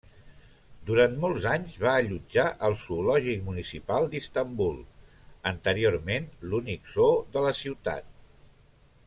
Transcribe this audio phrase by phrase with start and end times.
[0.85, 4.81] Durant molts anys va allotjar el zoològic municipal d'Istanbul,
[5.53, 8.11] anteriorment l'únic zoo de la ciutat.